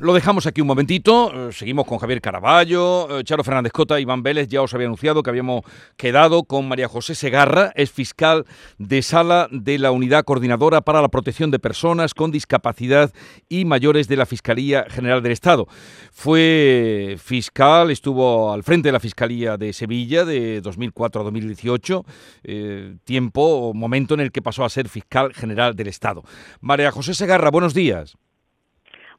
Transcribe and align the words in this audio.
Lo 0.00 0.12
dejamos 0.12 0.46
aquí 0.46 0.60
un 0.60 0.66
momentito, 0.66 1.48
eh, 1.48 1.52
seguimos 1.52 1.86
con 1.86 1.98
Javier 1.98 2.20
Caraballo, 2.20 3.18
eh, 3.18 3.24
Charo 3.24 3.44
Fernández 3.44 3.72
Cota, 3.72 4.00
Iván 4.00 4.22
Vélez, 4.22 4.48
ya 4.48 4.62
os 4.62 4.74
había 4.74 4.86
anunciado 4.86 5.22
que 5.22 5.30
habíamos 5.30 5.62
quedado 5.96 6.44
con 6.44 6.68
María 6.68 6.88
José 6.88 7.14
Segarra, 7.14 7.72
es 7.74 7.90
fiscal 7.90 8.44
de 8.78 9.02
sala 9.02 9.48
de 9.50 9.78
la 9.78 9.92
Unidad 9.92 10.24
Coordinadora 10.24 10.80
para 10.80 11.00
la 11.00 11.08
Protección 11.08 11.50
de 11.50 11.58
Personas 11.58 12.14
con 12.14 12.30
Discapacidad 12.30 13.12
y 13.48 13.64
Mayores 13.64 14.08
de 14.08 14.16
la 14.16 14.26
Fiscalía 14.26 14.86
General 14.88 15.22
del 15.22 15.32
Estado. 15.32 15.66
Fue 16.12 17.16
fiscal, 17.18 17.90
estuvo 17.90 18.52
al 18.52 18.62
frente 18.62 18.88
de 18.88 18.92
la 18.92 19.00
Fiscalía 19.00 19.56
de 19.56 19.72
Sevilla 19.72 20.24
de 20.24 20.60
2004 20.60 21.20
a 21.20 21.24
2018, 21.24 22.04
eh, 22.44 22.96
tiempo 23.04 23.42
o 23.42 23.74
momento 23.74 24.14
en 24.14 24.20
el 24.20 24.32
que 24.32 24.42
pasó 24.42 24.64
a 24.64 24.68
ser 24.68 24.88
fiscal 24.88 25.32
general 25.32 25.76
del 25.76 25.88
Estado. 25.88 26.22
María 26.60 26.90
José 26.90 27.14
Segarra, 27.14 27.50
buenos 27.50 27.74
días. 27.74 28.16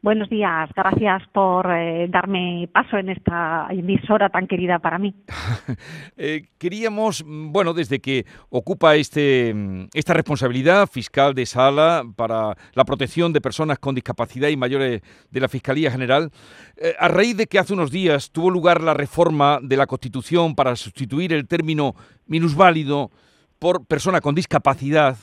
Buenos 0.03 0.29
días, 0.29 0.69
gracias 0.75 1.23
por 1.33 1.65
eh, 1.71 2.07
darme 2.07 2.69
paso 2.71 2.97
en 2.97 3.09
esta 3.09 3.67
emisora 3.71 4.29
tan 4.29 4.47
querida 4.47 4.79
para 4.79 4.99
mí. 4.99 5.13
Eh, 6.19 6.47
queríamos, 6.57 7.23
bueno, 7.27 7.73
desde 7.75 7.99
que 7.99 8.25
ocupa 8.49 8.95
este, 8.95 9.53
esta 9.93 10.13
responsabilidad 10.13 10.87
fiscal 10.87 11.35
de 11.35 11.45
sala 11.45 12.03
para 12.15 12.55
la 12.73 12.85
protección 12.85 13.33
de 13.33 13.41
personas 13.41 13.77
con 13.77 13.93
discapacidad 13.93 14.49
y 14.49 14.57
mayores 14.57 15.01
de 15.29 15.39
la 15.39 15.47
Fiscalía 15.47 15.91
General, 15.91 16.31
eh, 16.77 16.95
a 16.99 17.07
raíz 17.07 17.37
de 17.37 17.45
que 17.45 17.59
hace 17.59 17.73
unos 17.73 17.91
días 17.91 18.31
tuvo 18.31 18.49
lugar 18.49 18.81
la 18.81 18.95
reforma 18.95 19.59
de 19.61 19.77
la 19.77 19.85
Constitución 19.85 20.55
para 20.55 20.75
sustituir 20.75 21.33
el 21.33 21.47
término 21.47 21.93
minusválido 22.25 23.11
por 23.59 23.85
persona 23.85 24.19
con 24.19 24.33
discapacidad, 24.33 25.17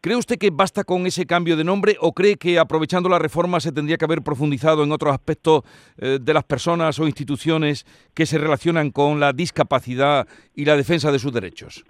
¿Cree 0.00 0.14
usted 0.14 0.38
que 0.38 0.50
basta 0.50 0.84
con 0.84 1.08
ese 1.08 1.26
cambio 1.26 1.56
de 1.56 1.64
nombre 1.64 1.96
o 2.00 2.12
cree 2.12 2.36
que 2.36 2.60
aprovechando 2.60 3.08
la 3.08 3.18
reforma 3.18 3.58
se 3.58 3.72
tendría 3.72 3.96
que 3.96 4.04
haber 4.04 4.22
profundizado 4.22 4.84
en 4.84 4.92
otros 4.92 5.12
aspectos 5.12 5.64
eh, 5.96 6.20
de 6.20 6.34
las 6.34 6.44
personas 6.44 7.00
o 7.00 7.06
instituciones 7.06 7.84
que 8.14 8.24
se 8.24 8.38
relacionan 8.38 8.92
con 8.92 9.18
la 9.18 9.32
discapacidad 9.32 10.28
y 10.54 10.66
la 10.66 10.76
defensa 10.76 11.10
de 11.10 11.18
sus 11.18 11.32
derechos? 11.32 11.84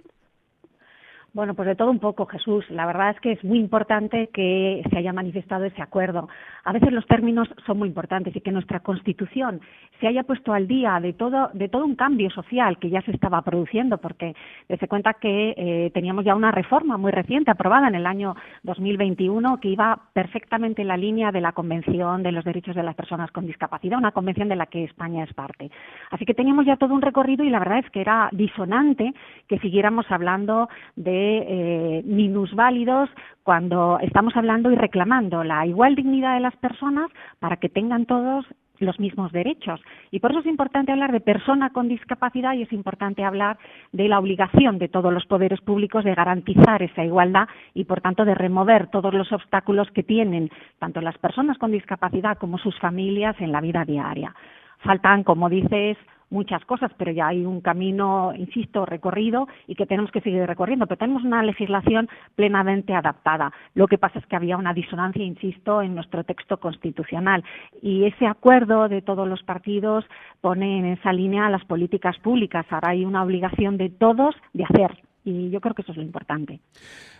Bueno, 1.31 1.53
pues 1.53 1.67
de 1.67 1.75
todo 1.75 1.91
un 1.91 1.99
poco, 1.99 2.25
Jesús. 2.25 2.65
La 2.71 2.87
verdad 2.87 3.11
es 3.11 3.19
que 3.19 3.33
es 3.33 3.43
muy 3.43 3.59
importante 3.59 4.29
que 4.33 4.81
se 4.89 4.97
haya 4.97 5.13
manifestado 5.13 5.65
ese 5.65 5.81
acuerdo. 5.81 6.27
A 6.63 6.73
veces 6.73 6.91
los 6.91 7.05
términos 7.05 7.47
son 7.67 7.77
muy 7.77 7.87
importantes 7.87 8.35
y 8.35 8.41
que 8.41 8.51
nuestra 8.51 8.79
Constitución 8.79 9.61
se 9.99 10.07
haya 10.07 10.23
puesto 10.23 10.53
al 10.53 10.67
día 10.67 10.99
de 10.99 11.13
todo, 11.13 11.49
de 11.53 11.69
todo 11.69 11.85
un 11.85 11.95
cambio 11.95 12.31
social 12.31 12.79
que 12.79 12.89
ya 12.89 13.01
se 13.01 13.11
estaba 13.11 13.43
produciendo, 13.43 13.99
porque 13.99 14.33
se 14.67 14.87
cuenta 14.87 15.15
que 15.15 15.53
eh, 15.55 15.91
teníamos 15.93 16.25
ya 16.25 16.35
una 16.35 16.51
reforma 16.51 16.97
muy 16.97 17.11
reciente 17.11 17.51
aprobada 17.51 17.87
en 17.87 17.95
el 17.95 18.07
año 18.07 18.35
2021 18.63 19.59
que 19.59 19.69
iba 19.69 19.99
perfectamente 20.13 20.81
en 20.81 20.87
la 20.87 20.97
línea 20.97 21.31
de 21.31 21.41
la 21.41 21.51
Convención 21.51 22.23
de 22.23 22.31
los 22.31 22.43
Derechos 22.43 22.75
de 22.75 22.83
las 22.83 22.95
Personas 22.95 23.29
con 23.31 23.45
Discapacidad, 23.45 23.99
una 23.99 24.13
convención 24.13 24.49
de 24.49 24.55
la 24.55 24.65
que 24.65 24.83
España 24.83 25.25
es 25.25 25.33
parte. 25.33 25.69
Así 26.09 26.25
que 26.25 26.33
teníamos 26.33 26.65
ya 26.65 26.77
todo 26.77 26.95
un 26.95 27.01
recorrido 27.01 27.43
y 27.43 27.49
la 27.49 27.59
verdad 27.59 27.79
es 27.79 27.89
que 27.91 28.01
era 28.01 28.29
disonante 28.31 29.13
que 29.47 29.59
siguiéramos 29.59 30.09
hablando 30.09 30.69
de 30.95 31.18
eh, 31.19 32.03
minusválidos 32.05 33.09
cuando 33.43 33.99
estamos 34.01 34.35
hablando 34.35 34.71
y 34.71 34.75
reclamando 34.75 35.43
la 35.43 35.65
igual 35.65 35.95
dignidad 35.95 36.35
de 36.35 36.41
las 36.41 36.55
personas 36.57 37.09
para 37.39 37.57
que 37.57 37.69
tengan 37.69 38.05
todos 38.05 38.45
los 38.79 38.99
mismos 38.99 39.31
derechos. 39.31 39.81
Y 40.11 40.19
por 40.19 40.31
eso 40.31 40.39
es 40.41 40.45
importante 40.45 40.91
hablar 40.91 41.11
de 41.11 41.19
persona 41.19 41.69
con 41.71 41.87
discapacidad 41.87 42.53
y 42.53 42.63
es 42.63 42.73
importante 42.73 43.23
hablar 43.23 43.57
de 43.91 44.07
la 44.07 44.19
obligación 44.19 44.77
de 44.79 44.87
todos 44.87 45.13
los 45.13 45.25
poderes 45.25 45.61
públicos 45.61 46.03
de 46.03 46.15
garantizar 46.15 46.81
esa 46.81 47.03
igualdad 47.03 47.47
y, 47.73 47.85
por 47.85 48.01
tanto, 48.01 48.25
de 48.25 48.35
remover 48.35 48.87
todos 48.87 49.13
los 49.13 49.31
obstáculos 49.31 49.89
que 49.91 50.03
tienen 50.03 50.49
tanto 50.79 51.01
las 51.01 51.17
personas 51.17 51.57
con 51.57 51.71
discapacidad 51.71 52.37
como 52.37 52.57
sus 52.57 52.77
familias 52.79 53.35
en 53.39 53.51
la 53.51 53.61
vida 53.61 53.85
diaria. 53.85 54.33
Faltan, 54.79 55.23
como 55.23 55.49
dices, 55.49 55.97
muchas 56.29 56.63
cosas, 56.65 56.91
pero 56.97 57.11
ya 57.11 57.27
hay 57.27 57.45
un 57.45 57.61
camino, 57.61 58.33
insisto, 58.35 58.85
recorrido 58.85 59.47
y 59.67 59.75
que 59.75 59.85
tenemos 59.85 60.11
que 60.11 60.21
seguir 60.21 60.45
recorriendo. 60.45 60.87
Pero 60.87 60.97
tenemos 60.97 61.23
una 61.23 61.43
legislación 61.43 62.09
plenamente 62.35 62.93
adaptada. 62.93 63.51
Lo 63.73 63.87
que 63.87 63.97
pasa 63.97 64.19
es 64.19 64.25
que 64.25 64.35
había 64.35 64.57
una 64.57 64.73
disonancia, 64.73 65.23
insisto, 65.23 65.81
en 65.81 65.95
nuestro 65.95 66.23
texto 66.23 66.57
constitucional. 66.57 67.43
Y 67.81 68.05
ese 68.05 68.27
acuerdo 68.27 68.87
de 68.89 69.01
todos 69.01 69.27
los 69.27 69.43
partidos 69.43 70.05
pone 70.41 70.79
en 70.79 70.85
esa 70.85 71.13
línea 71.13 71.49
las 71.49 71.65
políticas 71.65 72.17
públicas. 72.19 72.65
Ahora 72.69 72.89
hay 72.89 73.05
una 73.05 73.23
obligación 73.23 73.77
de 73.77 73.89
todos 73.89 74.35
de 74.53 74.63
hacer. 74.63 75.03
Y 75.25 75.49
yo 75.49 75.59
creo 75.59 75.75
que 75.75 75.81
eso 75.81 75.91
es 75.91 75.97
lo 75.97 76.03
importante. 76.03 76.59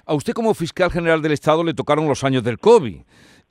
A 0.05 0.13
usted 0.13 0.33
como 0.33 0.53
fiscal 0.53 0.89
general 0.89 1.21
del 1.21 1.33
Estado 1.33 1.63
le 1.63 1.73
tocaron 1.73 2.07
los 2.07 2.23
años 2.23 2.43
del 2.43 2.57
COVID. 2.57 3.01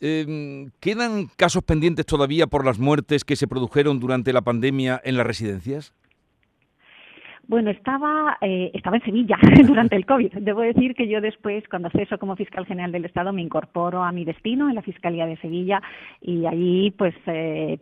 Em, 0.01 0.71
¿Quedan 0.79 1.29
casos 1.37 1.65
pendientes 1.65 2.07
todavía 2.07 2.47
por 2.47 2.65
las 2.65 2.79
muertes 2.79 3.25
que 3.25 3.37
se 3.37 3.49
produjeron 3.49 3.99
durante 3.99 4.33
la 4.33 4.43
pandemia 4.43 5.01
en 5.05 5.17
las 5.17 5.27
residencias? 5.27 5.93
Bueno, 7.49 7.71
estaba, 7.71 8.37
eh, 8.43 8.71
estaba 8.75 8.99
en 8.99 9.05
Sevilla 9.05 9.39
durante 9.67 9.97
el 9.97 10.05
COVID. 10.05 10.35
Debo 10.35 10.61
decir 10.61 10.95
que 10.95 11.09
yo 11.09 11.23
después, 11.23 11.67
cuando 11.71 11.89
ceso 11.89 12.19
como 12.19 12.37
fiscal 12.37 12.67
general 12.67 12.93
del 12.93 13.07
Estado, 13.07 13.33
me 13.33 13.41
incorporo 13.41 14.03
a 14.05 14.13
mi 14.13 14.27
destino 14.27 14.69
en 14.69 14.75
la 14.75 14.83
Fiscalía 14.83 15.25
de 15.25 15.39
Sevilla 15.39 15.81
y 16.21 16.45
allí 16.45 16.91
pues 16.91 17.15
eh, 17.25 17.79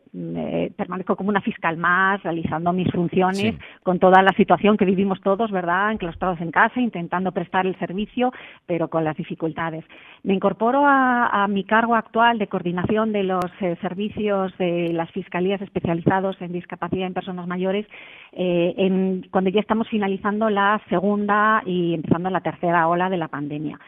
permanezco 0.76 1.16
como 1.16 1.30
una 1.30 1.40
fiscal 1.40 1.78
más, 1.78 2.22
realizando 2.22 2.72
mis 2.72 2.88
funciones 2.92 3.56
con 3.82 3.98
toda 3.98 4.22
la 4.22 4.30
situación 4.34 4.76
que 4.76 4.84
vivimos 4.84 5.20
todos, 5.20 5.50
¿verdad? 5.50 5.90
Enclaustrados 5.90 6.40
en 6.40 6.52
casa, 6.52 6.80
intentando 6.80 7.32
prestar 7.32 7.66
el 7.66 7.76
servicio, 7.80 8.32
pero 8.66 8.86
con 8.86 9.02
las 9.02 9.16
dificultades. 9.16 9.84
Me 10.22 10.34
incorporo 10.34 10.84
a, 10.86 11.44
mi 11.48 11.64
cargo 11.64 11.96
actual 11.96 12.38
de 12.38 12.46
coordinación 12.46 13.12
de 13.12 13.24
los 13.24 13.44
eh, 13.60 13.76
servicios 13.80 14.56
de 14.58 14.92
las 14.92 15.10
fiscalías 15.10 15.60
especializados 15.60 16.40
en 16.40 16.52
discapacidad 16.52 17.06
en 17.06 17.14
personas 17.14 17.48
mayores 17.48 17.86
en, 18.32 19.26
cuando 19.30 19.50
ya 19.56 19.60
estamos 19.62 19.88
finalizando 19.88 20.50
la 20.50 20.82
segunda 20.90 21.62
y 21.64 21.94
empezando 21.94 22.28
la 22.28 22.42
tercera 22.42 22.88
ola 22.88 23.08
de 23.08 23.16
la 23.16 23.28
pandemia. 23.28 23.80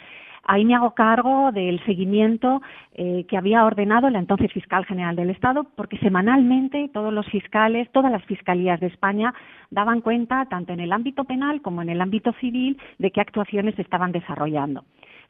Ahí 0.45 0.65
me 0.65 0.75
hago 0.75 0.95
cargo 0.95 1.53
del 1.53 1.79
seguimiento 1.85 2.63
eh, 2.95 3.27
que 3.29 3.37
había 3.37 3.67
ordenado 3.67 4.09
la 4.09 4.19
entonces 4.19 4.51
fiscal 4.51 4.87
general 4.87 5.15
del 5.15 5.29
Estado, 5.29 5.67
porque 5.77 5.99
semanalmente 5.99 6.89
todos 6.95 7.13
los 7.13 7.27
fiscales, 7.27 7.93
todas 7.93 8.11
las 8.11 8.25
fiscalías 8.25 8.81
de 8.81 8.87
España 8.87 9.35
daban 9.71 10.01
cuenta, 10.01 10.47
tanto 10.47 10.73
en 10.73 10.81
el 10.81 10.95
ámbito 10.95 11.25
penal 11.25 11.61
como 11.61 11.83
en 11.83 11.91
el 11.91 12.01
ámbito 12.01 12.33
civil, 12.41 12.79
de 12.99 13.11
qué 13.11 13.21
actuaciones 13.21 13.75
se 13.75 13.83
estaban 13.83 14.11
desarrollando. 14.11 14.85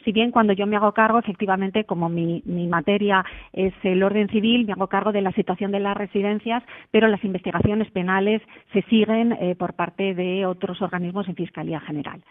Si 0.09 0.13
bien 0.13 0.31
cuando 0.31 0.55
yo 0.55 0.67
me 0.67 0.77
hago 0.77 0.93
cargo, 0.93 1.19
efectivamente, 1.19 1.85
como 1.85 2.09
mi, 2.09 2.43
materia 2.47 3.23
es 3.53 3.75
el 3.83 4.03
orden 4.03 4.27
civil, 4.31 4.65
me 4.65 4.73
hago 4.73 4.87
cargo 4.87 5.13
de 5.13 5.21
la 5.21 5.33
situación 5.33 5.71
de 5.71 5.81
las 5.81 5.95
residencias, 5.95 6.63
pero 6.91 7.09
las 7.09 7.23
investigaciones 7.25 7.91
penales 7.91 8.41
se 8.73 8.81
siguen 8.89 9.33
eh, 9.33 9.55
por 9.55 9.75
parte 9.75 10.15
de 10.15 10.47
otros 10.47 10.81
organismos 10.81 11.29
en 11.29 11.35
Fiscalía 11.37 11.81
General. 11.81 12.23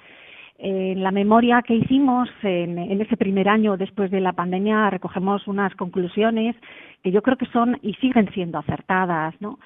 En 0.57 1.03
la 1.03 1.11
memoria 1.11 1.61
que 1.61 1.75
hicimos 1.75 2.27
en, 2.41 2.79
en, 2.79 2.99
ese 2.99 3.15
primer 3.15 3.47
año 3.47 3.77
después 3.77 4.09
de 4.09 4.21
la 4.21 4.33
pandemia 4.33 4.89
recogemos 4.89 5.47
unas 5.47 5.75
conclusiones 5.75 6.55
que 7.03 7.11
yo 7.11 7.21
creo 7.21 7.37
que 7.37 7.45
son 7.45 7.77
y 7.83 7.93
siguen 8.01 8.27
siendo 8.33 8.57
acertadas, 8.57 9.39
¿no? 9.39 9.59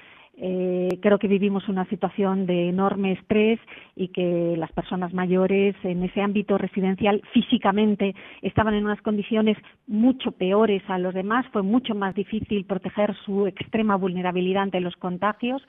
Eh, 0.44 0.98
creo 1.04 1.20
que 1.20 1.28
vivimos 1.28 1.70
una 1.70 1.86
situación 1.86 2.48
de 2.48 2.70
enorme 2.70 3.12
estrés 3.12 3.60
y 3.96 4.08
que 4.08 4.56
las 4.58 4.72
personas 4.72 5.14
mayores 5.14 5.76
en 5.84 6.04
ese 6.04 6.20
ámbito 6.20 6.58
residencial 6.58 7.22
físicamente 7.32 8.16
estaban 8.42 8.74
en 8.74 8.86
unas 8.86 9.04
condiciones 9.04 9.56
mucho 9.86 10.32
peores 10.32 10.82
a 10.88 10.98
los 10.98 11.14
demás. 11.14 11.46
Fue 11.54 11.62
mucho 11.62 11.94
más 11.94 12.16
difícil 12.16 12.66
proteger 12.66 13.16
su 13.24 13.46
extrema 13.46 13.96
vulnerabilidad 13.98 14.64
ante 14.64 14.80
los 14.80 14.96
contagios 14.96 15.62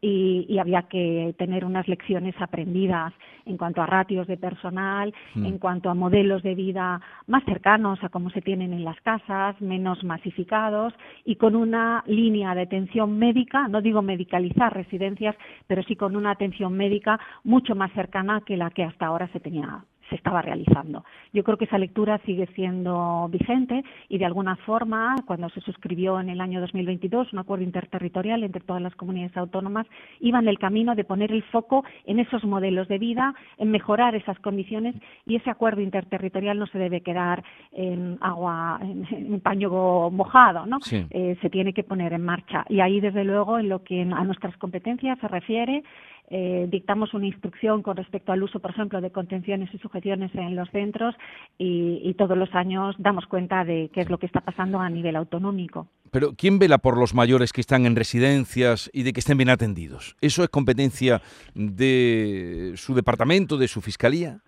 y, 0.00 0.58
había 0.58 0.82
que 0.82 1.34
tener 1.38 1.64
unas 1.64 1.86
lecciones 1.88 2.34
aprendidas 2.40 3.12
en 3.46 3.56
cuanto 3.56 3.80
a 3.80 3.86
ratios 3.86 4.26
de 4.26 4.36
personal, 4.36 5.14
mm. 5.34 5.46
en 5.46 5.58
cuanto 5.58 5.90
a 5.90 5.94
modelos 5.94 6.42
de 6.42 6.54
vida 6.54 7.00
más 7.26 7.44
cercanos 7.44 8.02
a 8.02 8.08
cómo 8.08 8.30
se 8.30 8.42
tienen 8.42 8.72
en 8.72 8.84
las 8.84 9.00
casas, 9.00 9.60
menos 9.60 10.02
masificados 10.04 10.92
y 11.24 11.36
con 11.36 11.56
una 11.56 12.02
línea 12.06 12.54
de 12.54 12.62
atención 12.62 13.18
médica, 13.18 13.68
no 13.68 13.80
digo 13.80 14.02
medicalizar 14.02 14.74
residencias, 14.74 15.36
pero 15.66 15.82
sí 15.84 15.96
con 15.96 16.16
una 16.16 16.32
atención 16.32 16.74
médica 16.74 17.18
mucho 17.44 17.74
más 17.74 17.92
cercana 17.92 18.42
que 18.44 18.56
la 18.56 18.70
que 18.70 18.84
hasta 18.84 19.06
ahora 19.06 19.28
se 19.28 19.40
tenía 19.40 19.84
se 20.08 20.16
estaba 20.16 20.42
realizando. 20.42 21.04
Yo 21.32 21.44
creo 21.44 21.56
que 21.56 21.64
esa 21.64 21.78
lectura 21.78 22.18
sigue 22.24 22.46
siendo 22.54 23.28
vigente 23.30 23.84
y 24.08 24.18
de 24.18 24.24
alguna 24.24 24.56
forma, 24.56 25.14
cuando 25.26 25.48
se 25.50 25.60
suscribió 25.60 26.20
en 26.20 26.30
el 26.30 26.40
año 26.40 26.60
2022 26.60 27.32
un 27.32 27.38
acuerdo 27.38 27.64
interterritorial 27.64 28.42
entre 28.44 28.62
todas 28.62 28.82
las 28.82 28.94
comunidades 28.94 29.36
autónomas, 29.36 29.86
iba 30.20 30.38
en 30.38 30.48
el 30.48 30.58
camino 30.58 30.94
de 30.94 31.04
poner 31.04 31.32
el 31.32 31.42
foco 31.44 31.84
en 32.06 32.20
esos 32.20 32.44
modelos 32.44 32.88
de 32.88 32.98
vida, 32.98 33.34
en 33.58 33.70
mejorar 33.70 34.14
esas 34.14 34.38
condiciones 34.40 34.94
y 35.26 35.36
ese 35.36 35.50
acuerdo 35.50 35.80
interterritorial 35.80 36.58
no 36.58 36.66
se 36.66 36.78
debe 36.78 37.00
quedar 37.00 37.42
en 37.72 38.18
agua, 38.20 38.80
en, 38.82 39.40
paño 39.40 40.10
mojado, 40.10 40.66
¿no? 40.66 40.78
Eh, 40.90 41.36
se 41.40 41.50
tiene 41.50 41.72
que 41.72 41.84
poner 41.84 42.12
en 42.12 42.24
marcha 42.24 42.64
y 42.68 42.80
ahí 42.80 43.00
desde 43.00 43.24
luego 43.24 43.58
en 43.58 43.68
lo 43.68 43.82
que 43.82 44.02
a 44.02 44.24
nuestras 44.24 44.56
competencias 44.56 45.18
se 45.20 45.28
refiere 45.28 45.82
eh, 46.30 46.66
dictamos 46.70 47.14
una 47.14 47.26
instrucción 47.26 47.82
con 47.82 47.96
respecto 47.96 48.32
al 48.32 48.42
uso, 48.42 48.60
por 48.60 48.72
ejemplo, 48.72 49.00
de 49.00 49.10
contenciones 49.10 49.72
y 49.72 49.78
sujeciones 49.78 50.30
en 50.34 50.56
los 50.56 50.68
centros 50.70 51.14
y, 51.56 52.14
todos 52.18 52.36
los 52.36 52.52
años 52.52 52.96
damos 52.98 53.26
cuenta 53.26 53.64
de 53.64 53.90
qué 53.94 54.00
es 54.00 54.10
lo 54.10 54.18
que 54.18 54.26
está 54.26 54.40
pasando 54.40 54.80
a 54.80 54.90
nivel 54.90 55.14
autonómico. 55.14 55.86
Pero 56.10 56.34
¿quién 56.36 56.58
vela 56.58 56.78
por 56.78 56.98
los 56.98 57.14
mayores 57.14 57.52
que 57.52 57.60
están 57.60 57.86
en 57.86 57.94
residencias 57.94 58.90
y 58.92 59.04
de 59.04 59.12
que 59.12 59.20
estén 59.20 59.38
bien 59.38 59.50
atendidos? 59.50 60.16
¿Eso 60.20 60.42
es 60.42 60.48
competencia 60.48 61.22
de 61.54 62.72
su 62.74 62.94
departamento, 62.94 63.56
de 63.56 63.68
su 63.68 63.80
fiscalía? 63.80 64.40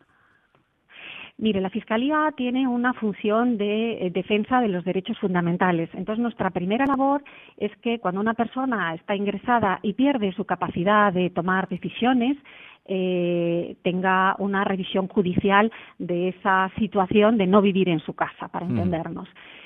Mire, 1.41 1.63
la 1.63 1.71
Fiscalía 1.71 2.35
tiene 2.37 2.69
una 2.69 2.93
función 2.93 3.57
de 3.57 4.07
eh, 4.07 4.11
defensa 4.11 4.61
de 4.61 4.69
los 4.69 4.85
derechos 4.85 5.19
fundamentales. 5.19 5.89
Entonces, 5.95 6.21
nuestra 6.23 6.51
primera 6.51 6.85
labor 6.85 7.25
es 7.57 7.75
que 7.79 7.99
cuando 7.99 8.21
una 8.21 8.35
persona 8.35 8.95
está 8.95 9.17
ingresada 9.17 9.81
y 9.83 9.95
pierde 9.95 10.33
su 10.33 10.45
capacidad 10.45 11.11
de 11.15 11.31
tomar 11.31 11.67
decisiones, 11.69 12.37
eh, 12.85 13.77
tenga 13.83 14.37
una 14.39 14.65
revisión 14.65 15.09
judicial 15.09 15.73
de 15.99 16.29
esa 16.29 16.71
situación 16.79 17.39
de 17.39 17.47
no 17.47 17.63
vivir 17.63 17.89
en 17.89 18.01
su 18.01 18.13
casa, 18.13 18.49
para 18.49 18.67
mm. 18.67 18.75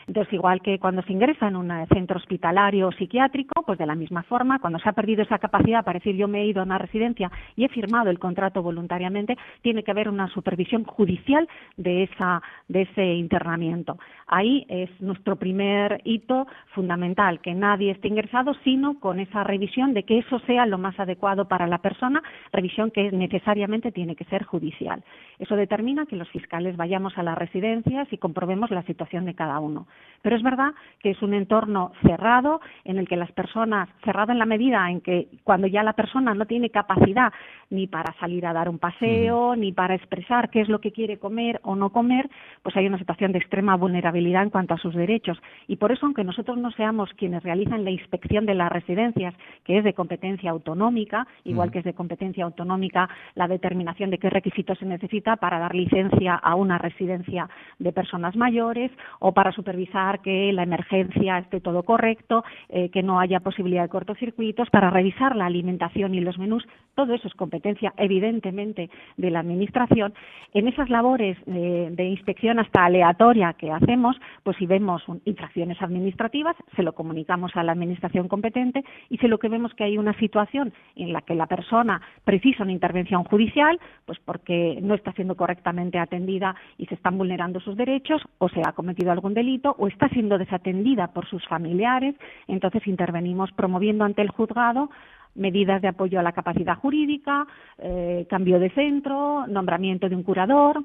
Entonces, 0.06 0.32
igual 0.34 0.60
que 0.60 0.78
cuando 0.78 1.02
se 1.02 1.12
ingresa 1.12 1.48
en 1.48 1.56
un 1.56 1.72
centro 1.88 2.18
hospitalario 2.18 2.88
o 2.88 2.92
psiquiátrico, 2.92 3.62
pues 3.62 3.78
de 3.78 3.86
la 3.86 3.94
misma 3.94 4.22
forma, 4.24 4.58
cuando 4.58 4.78
se 4.78 4.88
ha 4.88 4.92
perdido 4.92 5.22
esa 5.22 5.38
capacidad 5.38 5.84
para 5.84 5.98
decir 5.98 6.16
yo 6.16 6.28
me 6.28 6.42
he 6.42 6.46
ido 6.46 6.60
a 6.60 6.64
una 6.64 6.78
residencia 6.78 7.30
y 7.56 7.64
he 7.64 7.68
firmado 7.68 8.10
el 8.10 8.18
contrato 8.18 8.62
voluntariamente, 8.62 9.36
tiene 9.62 9.82
que 9.82 9.90
haber 9.90 10.08
una 10.08 10.28
supervisión 10.28 10.84
judicial 10.84 11.48
de, 11.76 12.04
esa, 12.04 12.42
de 12.68 12.82
ese 12.82 13.14
internamiento. 13.14 13.98
Ahí 14.26 14.66
es 14.68 14.90
nuestro 15.00 15.36
primer 15.36 16.00
hito 16.04 16.46
fundamental, 16.74 17.40
que 17.40 17.54
nadie 17.54 17.92
esté 17.92 18.08
ingresado, 18.08 18.54
sino 18.64 18.98
con 19.00 19.20
esa 19.20 19.44
revisión 19.44 19.94
de 19.94 20.04
que 20.04 20.18
eso 20.18 20.38
sea 20.40 20.66
lo 20.66 20.78
más 20.78 20.98
adecuado 20.98 21.48
para 21.48 21.66
la 21.66 21.78
persona, 21.78 22.22
revisión 22.52 22.90
que 22.90 23.10
necesariamente 23.12 23.92
tiene 23.92 24.16
que 24.16 24.24
ser 24.24 24.44
judicial. 24.44 25.02
Eso 25.38 25.56
determina 25.56 26.06
que 26.06 26.16
los 26.16 26.28
fiscales 26.30 26.76
vayamos 26.76 27.16
a 27.18 27.22
las 27.22 27.36
residencias 27.36 28.12
y 28.12 28.18
comprobemos 28.18 28.70
la 28.70 28.82
situación 28.82 29.24
de 29.24 29.34
cada 29.34 29.58
uno. 29.60 29.86
Pero 30.24 30.36
es 30.36 30.42
verdad 30.42 30.72
que 31.00 31.10
es 31.10 31.20
un 31.20 31.34
entorno 31.34 31.92
cerrado 32.00 32.62
en 32.84 32.96
el 32.96 33.06
que 33.06 33.14
las 33.14 33.30
personas, 33.32 33.90
cerrado 34.04 34.32
en 34.32 34.38
la 34.38 34.46
medida 34.46 34.90
en 34.90 35.02
que 35.02 35.28
cuando 35.42 35.66
ya 35.66 35.82
la 35.82 35.92
persona 35.92 36.32
no 36.32 36.46
tiene 36.46 36.70
capacidad 36.70 37.30
ni 37.68 37.88
para 37.88 38.14
salir 38.14 38.46
a 38.46 38.54
dar 38.54 38.70
un 38.70 38.78
paseo, 38.78 39.54
ni 39.54 39.72
para 39.72 39.94
expresar 39.94 40.48
qué 40.48 40.62
es 40.62 40.70
lo 40.70 40.80
que 40.80 40.92
quiere 40.92 41.18
comer 41.18 41.60
o 41.62 41.76
no 41.76 41.90
comer, 41.90 42.30
pues 42.62 42.74
hay 42.74 42.86
una 42.86 42.96
situación 42.96 43.32
de 43.32 43.38
extrema 43.38 43.76
vulnerabilidad 43.76 44.42
en 44.44 44.48
cuanto 44.48 44.72
a 44.72 44.78
sus 44.78 44.94
derechos. 44.94 45.38
Y 45.68 45.76
por 45.76 45.92
eso, 45.92 46.06
aunque 46.06 46.24
nosotros 46.24 46.56
no 46.56 46.70
seamos 46.70 47.12
quienes 47.18 47.42
realizan 47.42 47.84
la 47.84 47.90
inspección 47.90 48.46
de 48.46 48.54
las 48.54 48.72
residencias, 48.72 49.34
que 49.62 49.76
es 49.76 49.84
de 49.84 49.92
competencia 49.92 50.52
autonómica, 50.52 51.26
igual 51.44 51.70
que 51.70 51.80
es 51.80 51.84
de 51.84 51.92
competencia 51.92 52.44
autonómica 52.44 53.10
la 53.34 53.46
determinación 53.46 54.08
de 54.08 54.16
qué 54.16 54.30
requisitos 54.30 54.78
se 54.78 54.86
necesita 54.86 55.36
para 55.36 55.58
dar 55.58 55.74
licencia 55.74 56.34
a 56.34 56.54
una 56.54 56.78
residencia 56.78 57.46
de 57.78 57.92
personas 57.92 58.36
mayores 58.36 58.90
o 59.18 59.32
para 59.32 59.52
supervisar 59.52 59.83
que 60.22 60.52
la 60.52 60.62
emergencia 60.62 61.38
esté 61.38 61.60
todo 61.60 61.82
correcto, 61.82 62.44
eh, 62.68 62.90
que 62.90 63.02
no 63.02 63.20
haya 63.20 63.40
posibilidad 63.40 63.82
de 63.82 63.88
cortocircuitos, 63.88 64.70
para 64.70 64.90
revisar 64.90 65.36
la 65.36 65.46
alimentación 65.46 66.14
y 66.14 66.20
los 66.20 66.38
menús, 66.38 66.66
todo 66.94 67.14
eso 67.14 67.28
es 67.28 67.34
competencia 67.34 67.92
evidentemente 67.96 68.90
de 69.16 69.30
la 69.30 69.40
Administración. 69.40 70.14
En 70.52 70.68
esas 70.68 70.88
labores 70.88 71.36
de, 71.46 72.04
inspección 72.04 72.58
hasta 72.58 72.84
aleatoria 72.84 73.54
que 73.54 73.70
hacemos, 73.70 74.16
pues 74.42 74.56
si 74.56 74.66
vemos 74.66 75.02
infracciones 75.24 75.80
administrativas, 75.82 76.56
se 76.76 76.82
lo 76.82 76.92
comunicamos 76.92 77.52
a 77.56 77.62
la 77.62 77.72
Administración 77.72 78.28
competente 78.28 78.84
y 79.10 79.18
si 79.18 79.26
lo 79.26 79.38
que 79.38 79.48
vemos 79.48 79.74
que 79.74 79.84
hay 79.84 79.98
una 79.98 80.14
situación 80.18 80.72
en 80.96 81.12
la 81.12 81.22
que 81.22 81.34
la 81.34 81.46
persona 81.46 82.00
precisa 82.24 82.62
una 82.62 82.72
intervención 82.72 83.24
judicial, 83.24 83.78
pues 84.06 84.18
porque 84.24 84.78
no 84.80 84.94
está 84.94 85.12
siendo 85.12 85.36
correctamente 85.36 85.98
atendida 85.98 86.54
y 86.78 86.86
se 86.86 86.94
están 86.94 87.18
vulnerando 87.18 87.60
sus 87.60 87.76
derechos 87.76 88.22
o 88.38 88.48
se 88.48 88.60
ha 88.64 88.72
cometido 88.72 89.10
algún 89.10 89.34
delito 89.34 89.73
o 89.78 89.88
está 89.88 90.08
siendo 90.08 90.38
desatendida 90.38 91.08
por 91.08 91.28
sus 91.28 91.46
familiares, 91.46 92.14
entonces 92.48 92.86
intervenimos 92.86 93.52
promoviendo 93.52 94.04
ante 94.04 94.22
el 94.22 94.30
juzgado 94.30 94.90
medidas 95.34 95.82
de 95.82 95.88
apoyo 95.88 96.20
a 96.20 96.22
la 96.22 96.32
capacidad 96.32 96.76
jurídica, 96.76 97.46
eh, 97.78 98.26
cambio 98.30 98.58
de 98.58 98.70
centro, 98.70 99.46
nombramiento 99.46 100.08
de 100.08 100.16
un 100.16 100.22
curador, 100.22 100.84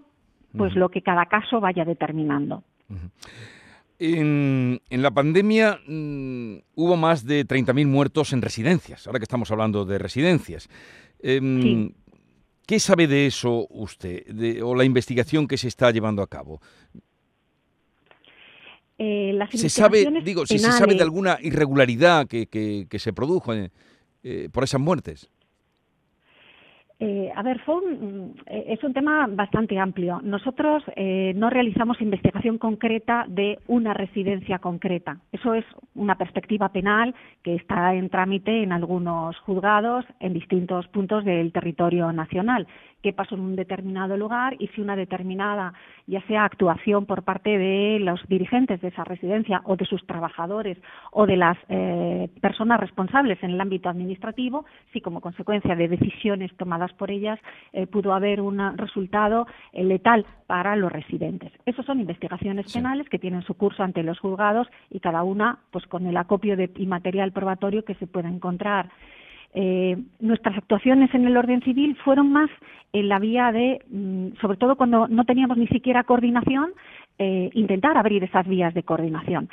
pues 0.58 0.76
lo 0.76 0.90
que 0.90 1.02
cada 1.02 1.28
caso 1.28 1.60
vaya 1.60 1.86
determinando. 1.86 2.64
En, 4.00 4.80
la 4.90 5.12
pandemia 5.12 5.80
mm, 5.86 6.56
hubo 6.76 6.98
más 6.98 7.26
de 7.26 7.46
30.000 7.46 7.86
muertos 7.86 8.34
en 8.34 8.42
residencias, 8.42 9.06
ahora 9.06 9.20
que 9.20 9.24
estamos 9.24 9.52
hablando 9.52 9.86
de 9.86 10.00
residencias. 10.00 10.70
Em, 11.22 11.92
¿Qué 12.66 12.80
sabe 12.80 13.08
de 13.08 13.26
eso 13.26 13.66
usted, 13.72 14.62
o 14.62 14.76
la 14.76 14.84
investigación 14.84 15.48
que 15.48 15.58
se 15.58 15.68
está 15.68 15.90
llevando 15.90 16.22
a 16.22 16.28
cabo? 16.28 16.62
Eh, 19.02 19.34
se 19.54 19.70
sabe, 19.70 20.06
digo, 20.26 20.46
si 20.46 20.60
se 20.60 20.72
sabe 20.74 20.94
de 20.94 21.04
alguna 21.04 21.38
irregularidad 21.42 22.28
que, 22.28 22.48
que, 22.48 23.00
se 23.00 23.14
produjo 23.14 23.54
eh, 23.54 23.72
eh, 24.24 24.50
por 24.52 24.66
esas 24.66 24.82
muertes. 24.82 25.30
Eh, 27.02 27.32
a 27.34 27.42
ver, 27.44 27.62
eh, 28.48 28.66
es 28.68 28.84
un 28.84 28.94
tema 28.94 29.26
bastante 29.30 29.80
amplio. 29.80 30.20
Nosotros 30.22 30.84
eh, 30.98 31.32
no 31.34 31.50
realizamos 31.50 32.02
investigación 32.02 32.58
concreta 32.58 33.26
de 33.30 33.58
una 33.68 33.94
residencia 33.94 34.60
concreta. 34.60 35.18
Eso 35.32 35.54
es 35.54 35.64
una 35.96 36.18
perspectiva 36.18 36.70
penal 36.74 37.16
que 37.42 37.56
está 37.56 37.96
en 37.96 38.10
trámite 38.10 38.64
en 38.64 38.74
algunos 38.74 39.38
juzgados 39.40 40.04
en 40.20 40.34
distintos 40.34 40.90
puntos 40.90 41.24
del 41.24 41.54
territorio 41.54 42.12
nacional 42.12 42.68
qué 43.02 43.14
pasó 43.14 43.36
en 43.36 43.42
un 43.42 43.56
determinado 43.56 44.18
lugar 44.18 44.56
y 44.60 44.68
si 44.70 44.82
una 44.82 44.96
determinada, 44.96 45.74
ya 46.08 46.22
sea 46.28 46.44
actuación 46.44 47.06
por 47.06 47.24
parte 47.24 47.58
de 47.58 48.00
los 48.00 48.22
dirigentes 48.28 48.82
de 48.82 48.90
esa 48.90 49.04
residencia 49.04 49.62
o 49.66 49.76
de 49.76 49.86
sus 49.86 50.06
trabajadores 50.06 50.78
o 51.12 51.26
de 51.26 51.38
las 51.38 51.58
eh, 51.70 52.30
personas 52.42 52.80
responsables 52.80 53.42
en 53.44 53.52
el 53.52 53.62
ámbito 53.62 53.90
administrativo, 53.90 54.66
si 54.92 55.02
como 55.02 55.22
consecuencia 55.22 55.76
de 55.76 55.88
decisiones 55.88 56.56
tomadas 56.58 56.92
por 56.94 57.12
ellas 57.12 57.40
eh, 57.74 57.88
pudo 57.88 58.14
haber 58.14 58.42
un 58.42 58.60
resultado 58.78 59.48
eh, 59.72 59.84
letal 59.84 60.26
para 60.48 60.76
los 60.76 60.92
residentes. 60.92 61.52
Esas 61.66 61.86
son 61.86 62.00
investigaciones 62.00 62.72
penales 62.74 63.08
que 63.10 63.20
tienen 63.20 63.44
su 63.44 63.54
curso 63.54 63.84
ante 63.84 64.04
los 64.04 64.20
juzgados 64.20 64.68
y 64.90 65.00
cada 65.00 65.24
una 65.24 65.60
pues 65.72 65.86
con 65.88 66.06
el 66.08 66.18
acopio 66.18 66.58
de 66.58 66.70
y 66.76 66.86
material 66.86 67.32
probatorio 67.32 67.84
que 67.84 67.96
se 67.96 68.08
pueda 68.08 68.30
encontrar 68.30 68.90
eh, 69.54 69.98
nuestras 70.20 70.58
actuaciones 70.58 71.14
en 71.14 71.26
el 71.26 71.36
orden 71.36 71.62
civil 71.62 71.96
fueron 72.04 72.32
más 72.32 72.50
en 72.94 73.10
la 73.10 73.20
vía 73.20 73.52
de, 73.52 73.82
mm, 73.90 74.40
sobre 74.42 74.58
todo 74.58 74.76
cuando 74.76 75.08
no 75.08 75.26
teníamos 75.26 75.58
ni 75.58 75.68
siquiera 75.68 76.04
coordinación, 76.04 76.72
eh, 77.18 77.50
intentar 77.54 77.98
abrir 77.98 78.24
esas 78.24 78.48
vías 78.48 78.74
de 78.74 78.84
coordinación. 78.84 79.50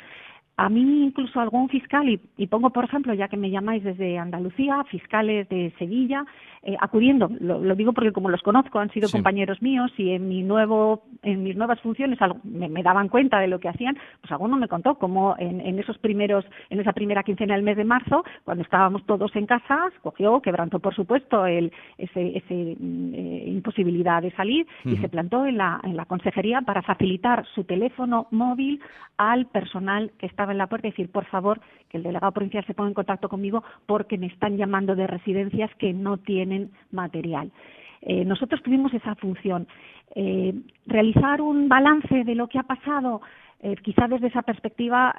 A 0.59 0.69
mí 0.69 1.05
incluso 1.05 1.39
algún 1.39 1.69
fiscal, 1.69 2.09
y, 2.09 2.47
pongo 2.47 2.71
por 2.71 2.83
ejemplo, 2.83 3.13
ya 3.13 3.27
que 3.27 3.37
me 3.37 3.51
llamáis 3.51 3.83
desde 3.83 4.17
Andalucía, 4.17 4.83
fiscales 4.85 5.47
de 5.49 5.71
Sevilla, 5.77 6.25
eh, 6.63 6.75
acudiendo, 6.81 7.29
lo, 7.39 7.75
digo 7.75 7.93
porque 7.93 8.11
como 8.11 8.29
los 8.29 8.41
conozco, 8.41 8.79
han 8.79 8.89
sido 8.89 9.07
compañeros 9.07 9.61
míos 9.61 9.91
y 9.97 10.09
en 10.13 10.27
mi 10.27 10.41
nuevo, 10.41 11.03
en 11.21 11.43
mis 11.43 11.55
nuevas 11.55 11.79
funciones 11.81 12.17
me, 12.43 12.81
daban 12.81 13.07
cuenta 13.07 13.39
de 13.39 13.47
lo 13.47 13.59
que 13.59 13.69
hacían, 13.69 13.99
pues 14.19 14.31
alguno 14.31 14.57
me 14.57 14.67
contó 14.67 14.95
cómo 14.95 15.35
en, 15.37 15.77
esos 15.77 15.99
primeros, 15.99 16.43
en 16.71 16.79
esa 16.79 16.91
primera 16.91 17.21
quincena 17.21 17.53
del 17.53 17.63
mes 17.63 17.77
de 17.77 17.85
marzo, 17.85 18.25
cuando 18.43 18.63
estábamos 18.63 19.05
todos 19.05 19.35
en 19.35 19.45
casa, 19.45 19.77
cogió, 20.01 20.41
quebrantó 20.41 20.79
por 20.79 20.95
supuesto 20.95 21.45
el, 21.45 21.71
ese, 21.99 22.35
ese 22.35 22.71
eh, 22.71 23.43
imposibilidad 23.45 24.23
de 24.23 24.31
salir 24.31 24.65
y 24.85 24.97
se 24.97 25.07
plantó 25.07 25.45
en 25.45 25.57
la, 25.59 25.79
en 25.83 25.95
la 25.95 26.05
consejería 26.05 26.61
para 26.61 26.81
facilitar 26.81 27.45
su 27.53 27.63
teléfono 27.63 28.25
móvil 28.31 28.81
al 29.17 29.45
personal 29.45 30.11
que 30.17 30.25
estaba 30.25 30.46
en 30.51 30.57
la 30.57 30.67
puerta 30.67 30.87
y 30.87 30.91
decir, 30.91 31.11
por 31.11 31.25
favor, 31.25 31.59
que 31.89 31.97
el 31.97 32.03
delegado 32.03 32.31
provincial 32.31 32.65
se 32.65 32.73
ponga 32.73 32.89
en 32.89 32.93
contacto 32.93 33.29
conmigo 33.29 33.63
porque 33.85 34.17
me 34.17 34.27
están 34.27 34.57
llamando 34.57 34.95
de 34.95 35.07
residencias 35.07 35.73
que 35.75 35.93
no 35.93 36.17
tienen 36.17 36.71
material. 36.91 37.51
Eh, 38.01 38.25
nosotros 38.25 38.61
tuvimos 38.63 38.93
esa 38.93 39.15
función. 39.15 39.67
Eh, 40.15 40.53
realizar 40.85 41.41
un 41.41 41.67
balance 41.67 42.23
de 42.23 42.35
lo 42.35 42.47
que 42.47 42.59
ha 42.59 42.63
pasado, 42.63 43.21
eh, 43.61 43.75
quizá 43.81 44.07
desde 44.07 44.27
esa 44.27 44.43
perspectiva, 44.43 45.13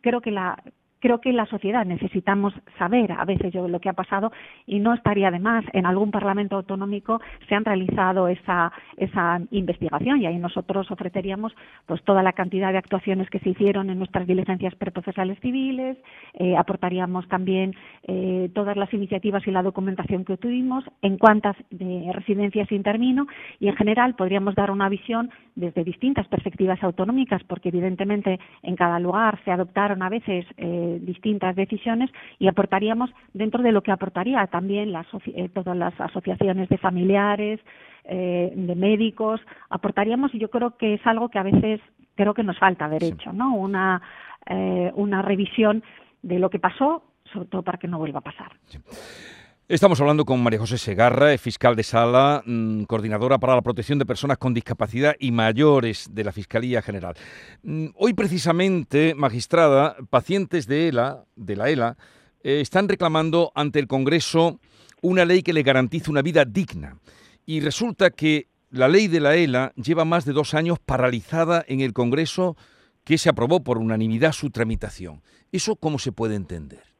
creo 0.00 0.20
que 0.20 0.30
la 0.30 0.58
creo 1.02 1.20
que 1.20 1.32
la 1.32 1.46
sociedad 1.46 1.84
necesitamos 1.84 2.54
saber 2.78 3.10
a 3.10 3.24
veces 3.24 3.52
lo 3.54 3.80
que 3.80 3.88
ha 3.88 3.92
pasado 3.92 4.30
y 4.66 4.78
no 4.78 4.94
estaría 4.94 5.32
de 5.32 5.40
más. 5.40 5.64
En 5.72 5.84
algún 5.84 6.12
parlamento 6.12 6.56
autonómico 6.56 7.20
se 7.48 7.56
han 7.56 7.64
realizado 7.64 8.28
esa 8.28 8.72
esa 8.96 9.40
investigación 9.50 10.20
y 10.20 10.26
ahí 10.26 10.38
nosotros 10.38 10.90
ofreceríamos 10.90 11.52
pues 11.86 12.02
toda 12.04 12.22
la 12.22 12.32
cantidad 12.32 12.70
de 12.72 12.78
actuaciones 12.78 13.28
que 13.30 13.40
se 13.40 13.50
hicieron 13.50 13.90
en 13.90 13.98
nuestras 13.98 14.26
diligencias 14.26 14.74
preprocesales 14.76 15.40
civiles 15.40 15.98
eh, 16.34 16.56
aportaríamos 16.56 17.26
también 17.28 17.74
eh, 18.04 18.48
todas 18.54 18.76
las 18.76 18.92
iniciativas 18.94 19.46
y 19.46 19.50
la 19.50 19.62
documentación 19.62 20.24
que 20.24 20.36
tuvimos 20.36 20.84
en 21.02 21.18
cuántas 21.18 21.56
de 21.70 22.10
residencias 22.12 22.70
intervino 22.70 23.26
y 23.58 23.68
en 23.68 23.76
general 23.76 24.14
podríamos 24.14 24.54
dar 24.54 24.70
una 24.70 24.88
visión 24.88 25.30
desde 25.56 25.84
distintas 25.84 26.28
perspectivas 26.28 26.82
autonómicas 26.82 27.42
porque 27.44 27.70
evidentemente 27.70 28.38
en 28.62 28.76
cada 28.76 29.00
lugar 29.00 29.40
se 29.44 29.50
adoptaron 29.50 30.02
a 30.02 30.08
veces 30.08 30.46
eh, 30.56 30.91
eh, 30.92 30.98
distintas 31.00 31.56
decisiones 31.56 32.10
y 32.38 32.48
aportaríamos 32.48 33.10
dentro 33.32 33.62
de 33.62 33.72
lo 33.72 33.82
que 33.82 33.92
aportaría 33.92 34.46
también 34.46 34.92
eh, 34.94 35.48
todas 35.52 35.76
las 35.76 35.98
asociaciones 36.00 36.68
de 36.68 36.78
familiares, 36.78 37.60
de 38.04 38.74
médicos, 38.74 39.40
aportaríamos 39.70 40.34
y 40.34 40.40
yo 40.40 40.50
creo 40.50 40.76
que 40.76 40.94
es 40.94 41.06
algo 41.06 41.28
que 41.28 41.38
a 41.38 41.44
veces 41.44 41.80
creo 42.16 42.34
que 42.34 42.42
nos 42.42 42.58
falta 42.58 42.86
haber 42.86 43.04
hecho, 43.04 43.32
¿no? 43.32 43.54
Una, 43.54 44.02
una 44.94 45.22
revisión 45.22 45.84
de 46.20 46.40
lo 46.40 46.50
que 46.50 46.58
pasó, 46.58 47.04
sobre 47.32 47.46
todo 47.46 47.62
para 47.62 47.78
que 47.78 47.86
no 47.86 47.98
vuelva 47.98 48.18
a 48.18 48.22
pasar. 48.22 48.50
Estamos 49.72 49.98
hablando 50.02 50.26
con 50.26 50.42
María 50.42 50.58
José 50.58 50.76
Segarra, 50.76 51.38
fiscal 51.38 51.74
de 51.74 51.82
sala, 51.82 52.42
mm, 52.44 52.82
coordinadora 52.82 53.38
para 53.38 53.54
la 53.54 53.62
protección 53.62 53.98
de 53.98 54.04
personas 54.04 54.36
con 54.36 54.52
discapacidad 54.52 55.16
y 55.18 55.30
mayores 55.30 56.10
de 56.12 56.24
la 56.24 56.30
Fiscalía 56.30 56.82
General. 56.82 57.14
Mm, 57.62 57.86
hoy 57.94 58.12
precisamente, 58.12 59.14
magistrada, 59.14 59.96
pacientes 60.10 60.66
de 60.66 60.88
ELA, 60.88 61.24
de 61.36 61.56
la 61.56 61.70
ELA, 61.70 61.96
eh, 62.42 62.60
están 62.60 62.86
reclamando 62.86 63.50
ante 63.54 63.78
el 63.78 63.86
Congreso 63.86 64.60
una 65.00 65.24
ley 65.24 65.42
que 65.42 65.54
le 65.54 65.62
garantice 65.62 66.10
una 66.10 66.20
vida 66.20 66.44
digna. 66.44 66.98
Y 67.46 67.60
resulta 67.60 68.10
que 68.10 68.48
la 68.68 68.88
ley 68.88 69.08
de 69.08 69.20
la 69.20 69.36
ELA 69.36 69.72
lleva 69.76 70.04
más 70.04 70.26
de 70.26 70.34
dos 70.34 70.52
años 70.52 70.80
paralizada 70.84 71.64
en 71.66 71.80
el 71.80 71.94
Congreso 71.94 72.58
que 73.04 73.16
se 73.16 73.30
aprobó 73.30 73.64
por 73.64 73.78
unanimidad 73.78 74.32
su 74.32 74.50
tramitación. 74.50 75.22
¿Eso 75.50 75.76
cómo 75.76 75.98
se 75.98 76.12
puede 76.12 76.34
entender? 76.34 76.91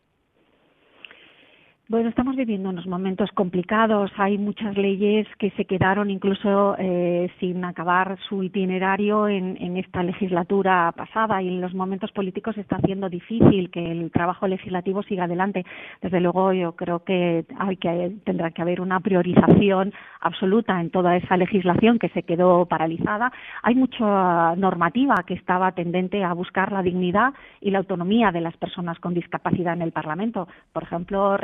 Bueno, 1.89 2.09
estamos 2.09 2.37
viviendo 2.37 2.71
unos 2.71 2.87
momentos 2.87 3.29
complicados. 3.33 4.13
Hay 4.17 4.39
muchas 4.39 4.77
leyes 4.79 5.27
que 5.39 5.51
se 5.51 5.65
quedaron 5.65 6.11
incluso 6.11 6.77
eh, 6.79 7.29
sin 7.41 7.65
acabar 7.65 8.17
su 8.29 8.45
itinerario 8.45 9.27
en, 9.27 9.57
en, 9.61 9.77
esta 9.77 10.05
legislatura 10.05 10.93
pasada 10.97 11.43
y 11.43 11.49
en 11.49 11.61
los 11.61 11.75
momentos 11.75 12.13
políticos 12.13 12.57
está 12.57 12.77
haciendo 12.77 13.09
difícil 13.09 13.69
que 13.71 13.91
el 13.91 14.13
trabajo 14.13 14.47
legislativo 14.47 15.03
siga 15.03 15.25
adelante. 15.25 15.67
Desde 16.01 16.21
luego, 16.21 16.53
yo 16.53 16.77
creo 16.77 17.01
que, 17.01 17.45
hay 17.59 17.77
que 17.77 18.13
tendrá 18.25 18.53
que 18.53 18.63
haber 18.63 18.81
una 18.81 19.01
priorización 19.01 19.93
absoluta 20.21 20.81
en 20.81 20.91
toda 20.91 21.17
esa 21.17 21.37
legislación 21.37 21.99
que 21.99 22.11
se 22.11 22.23
quedó 22.23 22.65
paralizada. 22.65 23.33
Hay 23.65 23.75
mucha 23.75 24.55
normativa 24.55 25.17
que 25.27 25.35
estaba 25.35 25.73
tendente 25.73 26.23
a 26.23 26.33
buscar 26.33 26.71
la 26.71 26.83
dignidad 26.83 27.35
y 27.61 27.73
la 27.73 27.79
autonomía 27.79 28.31
de 28.31 28.41
las 28.41 28.57
personas 28.57 29.01
con 29.01 29.15
discapacidad 29.15 29.75
en 29.75 29.83
el 29.83 29.91
Parlamento. 29.91 30.47
Por 30.73 30.85
ejemplo, 30.85 31.37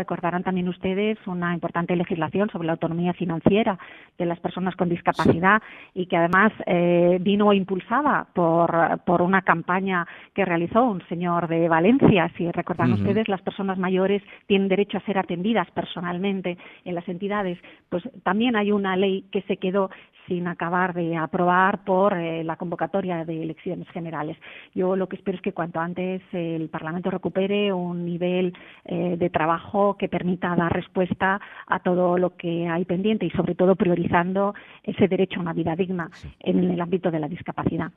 también 0.44 0.68
ustedes 0.68 1.18
una 1.26 1.54
importante 1.54 1.96
legislación 1.96 2.48
sobre 2.50 2.66
la 2.66 2.72
autonomía 2.72 3.12
financiera 3.12 3.78
de 4.18 4.26
las 4.26 4.38
personas 4.40 4.76
con 4.76 4.88
discapacidad 4.88 5.62
y 5.94 6.06
que 6.06 6.16
además 6.16 6.52
eh, 6.66 7.18
vino 7.20 7.52
impulsada 7.52 8.26
por, 8.34 8.70
por 9.04 9.22
una 9.22 9.42
campaña 9.42 10.06
que 10.34 10.44
realizó 10.44 10.84
un 10.84 11.02
señor 11.08 11.48
de 11.48 11.68
Valencia. 11.68 12.30
Si 12.36 12.50
recordan 12.50 12.92
ustedes, 12.92 13.28
las 13.28 13.42
personas 13.42 13.78
mayores 13.78 14.22
tienen 14.46 14.68
derecho 14.68 14.98
a 14.98 15.02
ser 15.02 15.18
atendidas 15.18 15.70
personalmente 15.72 16.58
en 16.84 16.94
las 16.94 17.08
entidades. 17.08 17.58
Pues 17.88 18.02
también 18.22 18.56
hay 18.56 18.72
una 18.72 18.96
ley 18.96 19.24
que 19.32 19.42
se 19.42 19.56
quedó 19.56 19.90
sin 20.28 20.46
acabar 20.46 20.94
de 20.94 21.16
aprobar 21.16 21.84
por 21.84 22.14
eh, 22.14 22.44
la 22.44 22.56
convocatoria 22.56 23.24
de 23.24 23.42
elecciones 23.42 23.88
generales. 23.88 24.36
Yo 24.74 24.94
lo 24.94 25.08
que 25.08 25.16
espero 25.16 25.36
es 25.36 25.42
que 25.42 25.52
cuanto 25.52 25.80
antes 25.80 26.22
el 26.32 26.68
Parlamento 26.68 27.10
recupere 27.10 27.72
un 27.72 28.04
nivel 28.04 28.52
eh, 28.84 29.16
de 29.18 29.30
trabajo 29.30 29.96
que 29.98 30.08
permita 30.08 30.54
dar 30.54 30.72
respuesta 30.72 31.40
a 31.66 31.80
todo 31.80 32.18
lo 32.18 32.36
que 32.36 32.68
hay 32.68 32.84
pendiente 32.84 33.26
y 33.26 33.30
sobre 33.30 33.54
todo 33.54 33.74
priorizando 33.74 34.54
ese 34.82 35.08
derecho 35.08 35.40
a 35.40 35.42
una 35.42 35.52
vida 35.52 35.74
digna 35.74 36.10
en 36.40 36.70
el 36.70 36.80
ámbito 36.80 37.10
de 37.10 37.20
la 37.20 37.28
discapacidad. 37.28 37.90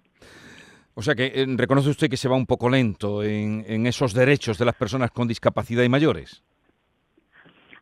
O 0.93 1.01
sea 1.01 1.15
que 1.15 1.27
eh, 1.27 1.45
reconoce 1.57 1.89
usted 1.89 2.09
que 2.09 2.17
se 2.17 2.29
va 2.29 2.35
un 2.35 2.45
poco 2.45 2.69
lento 2.69 3.23
en 3.23 3.85
esos 3.85 4.13
derechos 4.13 4.57
de 4.57 4.65
las 4.65 4.75
personas 4.75 5.11
con 5.11 5.27
discapacidad 5.27 5.83
y 5.83 5.89
mayores 5.89 6.43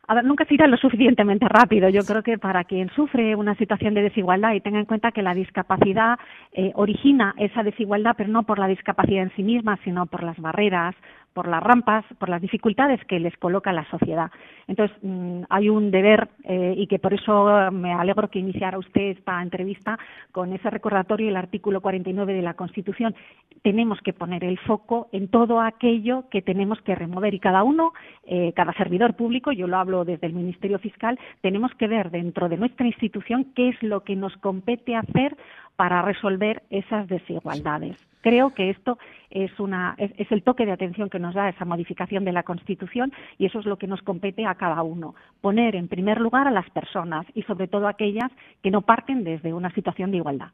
a 0.10 0.16
ver, 0.16 0.26
nunca 0.26 0.44
se 0.46 0.56
irá 0.56 0.66
lo 0.66 0.76
suficientemente 0.78 1.48
rápido. 1.48 1.88
Yo 1.88 2.02
creo 2.02 2.24
que 2.24 2.40
para 2.40 2.64
quien 2.64 2.90
sufre 2.96 3.36
una 3.36 3.54
situación 3.54 3.94
de 3.94 4.02
desigualdad 4.02 4.54
y 4.54 4.60
tenga 4.60 4.80
en 4.80 4.86
cuenta 4.86 5.12
que 5.12 5.22
la 5.22 5.36
discapacidad 5.36 6.18
eh, 6.52 6.72
origina 6.74 7.36
esa 7.38 7.62
desigualdad, 7.62 8.16
pero 8.18 8.28
no 8.28 8.42
por 8.42 8.58
la 8.58 8.68
discapacidad 8.68 9.22
en 9.22 9.32
sí 9.36 9.44
misma, 9.44 9.78
sino 9.84 10.08
por 10.08 10.24
las 10.24 10.36
barreras, 10.40 10.96
por 11.34 11.48
las 11.48 11.64
rampas, 11.64 12.06
por 12.18 12.30
las 12.30 12.42
dificultades 12.42 13.04
que 13.06 13.20
les 13.20 13.36
coloca 13.38 13.72
la 13.72 13.90
sociedad. 13.90 14.32
Entonces, 14.68 14.96
mm, 15.02 15.44
hay 15.50 15.70
un 15.70 15.92
deber 15.92 16.30
eh, 16.44 16.74
y 16.78 16.88
que 16.88 17.00
por 17.00 17.14
eso 17.14 17.72
me 17.72 17.94
alegro 17.94 18.30
que 18.30 18.40
iniciara 18.40 18.78
usted 18.78 19.18
esta 19.18 19.42
entrevista 19.42 19.98
con 20.32 20.54
ese 20.54 20.70
recordatorio 20.70 21.28
del 21.28 21.38
artículo 21.38 21.82
49 21.82 22.34
de 22.34 22.42
la 22.42 22.54
Constitución. 22.54 23.16
Tenemos 23.62 24.00
que 24.02 24.14
poner 24.14 24.44
el 24.44 24.58
foco 24.60 25.08
en 25.12 25.28
todo 25.28 25.62
aquello 25.62 26.26
que 26.30 26.42
tenemos 26.42 26.82
que 26.82 26.96
remover 26.96 27.34
y 27.34 27.40
cada 27.40 27.64
uno, 27.64 27.94
eh, 28.26 28.54
cada 28.56 28.74
servidor 28.74 29.16
público, 29.16 29.52
yo 29.52 29.68
lo 29.68 29.78
hablo 29.78 30.06
desde 30.06 30.28
el 30.28 30.34
Ministerio 30.34 30.80
Fiscal, 30.80 31.20
tenemos 31.42 31.72
que 31.76 31.88
ver 31.88 32.12
dentro 32.12 32.50
de 32.50 32.58
nuestra 32.58 32.86
institución 32.86 33.46
qué 33.56 33.70
es 33.70 33.82
lo 33.82 34.04
que 34.04 34.16
nos 34.16 34.36
compete 34.38 34.96
hacer 34.96 35.36
para 35.80 36.02
resolver 36.02 36.62
esas 36.70 37.08
desigualdades. 37.08 37.96
Creo 38.20 38.54
que 38.54 38.70
esto 38.70 38.98
es, 39.30 39.58
una, 39.62 39.96
es, 39.98 40.30
el 40.30 40.44
toque 40.44 40.66
de 40.66 40.74
atención 40.74 41.10
que 41.10 41.20
nos 41.20 41.34
da 41.34 41.48
esa 41.48 41.64
modificación 41.64 42.26
de 42.26 42.34
la 42.34 42.44
Constitución 42.44 43.14
y 43.38 43.46
eso 43.46 43.60
es 43.60 43.66
lo 43.66 43.78
que 43.78 43.88
nos 43.88 44.02
compete 44.02 44.46
a 44.46 44.56
cada 44.56 44.84
uno. 44.84 45.16
Poner 45.40 45.78
en 45.78 45.88
primer 45.88 46.20
lugar 46.20 46.50
a 46.50 46.52
las 46.52 46.70
personas 46.72 47.26
y 47.34 47.44
sobre 47.44 47.70
todo 47.70 47.88
aquellas 47.88 48.30
que 48.62 48.72
no 48.72 48.82
parten 48.82 49.24
desde 49.24 49.54
una 49.54 49.74
situación 49.74 50.12
de 50.12 50.18
igualdad. 50.18 50.50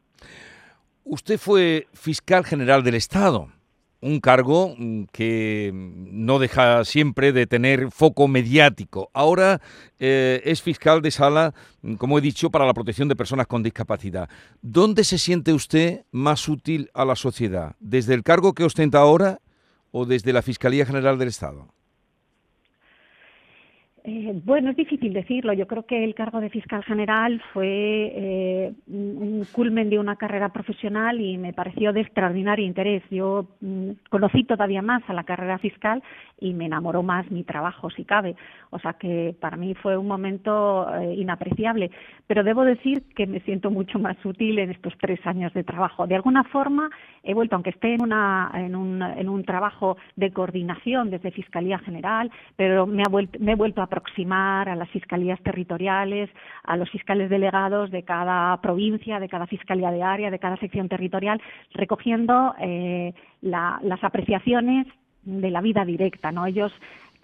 Usted 1.06 1.40
fue 1.40 1.88
fiscal 1.92 2.46
general 2.46 2.84
del 2.84 2.94
Estado 2.94 3.48
un 4.06 4.20
cargo 4.20 4.76
mm, 4.78 5.06
que 5.12 5.72
no 5.74 6.38
deja 6.38 6.86
siempre 6.86 7.34
de 7.34 7.48
tener 7.48 7.90
foco 7.92 8.28
mediático. 8.28 9.10
Ahora 9.14 9.62
eh, 9.98 10.42
es 10.46 10.62
fiscal 10.62 11.02
de 11.02 11.10
sala, 11.10 11.56
mm, 11.82 11.96
como 11.96 12.20
he 12.20 12.22
dicho, 12.22 12.52
para 12.52 12.68
la 12.68 12.76
protección 12.76 13.08
de 13.08 13.16
personas 13.16 13.48
con 13.48 13.64
discapacidad. 13.64 14.30
¿Dónde 14.62 15.04
se 15.04 15.18
siente 15.18 15.54
usted 15.54 16.06
más 16.12 16.48
útil 16.48 16.92
a 16.94 17.04
la 17.04 17.16
sociedad? 17.16 17.76
¿Desde 17.80 18.14
el 18.14 18.22
cargo 18.22 18.54
que 18.54 18.64
ostenta 18.64 19.00
ahora 19.00 19.40
o 19.92 20.06
desde 20.06 20.34
la 20.34 20.44
Fiscalía 20.44 20.86
General 20.86 21.18
del 21.18 21.30
Estado? 21.30 21.68
Eh, 24.08 24.40
bueno, 24.46 24.70
es 24.70 24.76
difícil 24.76 25.14
decirlo. 25.14 25.52
Yo 25.54 25.66
creo 25.66 25.88
que 25.88 26.04
el 26.04 26.14
cargo 26.14 26.40
de 26.40 26.52
fiscal 26.52 26.84
general 26.84 27.42
fue 27.54 27.66
eh, 27.68 28.74
un 28.86 29.44
culmen 29.52 29.90
de 29.90 29.98
una 29.98 30.16
carrera 30.16 30.50
profesional 30.50 31.20
y 31.20 31.40
me 31.40 31.54
pareció 31.54 31.92
de 31.92 32.02
extraordinario 32.02 32.64
interés. 32.64 33.02
Yo 33.10 33.48
mm, 33.62 33.92
conocí 34.12 34.44
todavía 34.44 34.84
más 34.84 35.02
a 35.08 35.14
la 35.14 35.24
carrera 35.24 35.58
fiscal 35.58 36.04
y 36.40 36.54
me 36.54 36.68
enamoró 36.68 37.02
más 37.02 37.32
mi 37.32 37.44
trabajo, 37.44 37.90
si 37.90 38.06
cabe. 38.06 38.36
O 38.70 38.78
sea 38.78 38.94
que 38.94 39.36
para 39.40 39.58
mí 39.58 39.74
fue 39.74 39.98
un 39.98 40.08
momento 40.08 40.88
eh, 41.00 41.16
inapreciable. 41.16 41.90
Pero 42.28 42.44
debo 42.44 42.64
decir 42.64 43.06
que 43.16 43.26
me 43.26 43.40
siento 43.40 43.72
mucho 43.72 43.98
más 43.98 44.24
útil 44.24 44.60
en 44.60 44.70
estos 44.70 44.94
tres 45.00 45.20
años 45.26 45.52
de 45.56 45.64
trabajo. 45.64 46.06
De 46.06 46.16
alguna 46.16 46.44
forma 46.44 46.92
he 47.24 47.34
vuelto, 47.34 47.56
aunque 47.56 47.72
esté 47.72 47.96
en, 47.96 48.04
una, 48.04 48.52
en, 48.54 48.76
un, 48.76 49.02
en 49.02 49.30
un 49.30 49.44
trabajo 49.46 49.98
de 50.16 50.32
coordinación 50.32 51.10
desde 51.10 51.32
Fiscalía 51.32 51.80
General, 51.80 52.30
pero 52.56 52.86
me, 52.86 53.02
ha 53.02 53.10
vuelto, 53.10 53.40
me 53.40 53.54
he 53.54 53.56
vuelto 53.56 53.82
a 53.82 53.88
aproximar 53.96 54.70
a 54.70 54.76
las 54.76 54.90
fiscalías 54.90 55.42
territoriales, 55.42 56.30
a 56.64 56.76
los 56.78 56.90
fiscales 56.90 57.30
delegados 57.30 57.92
de 57.92 58.04
cada 58.04 58.60
provincia, 58.62 59.20
de 59.20 59.30
cada 59.30 59.48
fiscalía 59.48 59.92
de 59.92 60.04
área, 60.04 60.32
de 60.32 60.40
cada 60.40 60.58
sección 60.58 60.90
territorial, 60.90 61.42
recogiendo 61.72 62.54
eh, 62.60 63.14
las 63.42 64.04
apreciaciones 64.04 64.88
de 65.24 65.50
la 65.50 65.62
vida 65.62 65.86
directa, 65.86 66.32
¿no? 66.32 66.46
Ellos 66.46 66.72